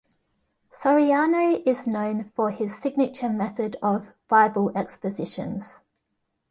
[0.73, 5.79] Soriano is known for his signature method of "Bible Expositions".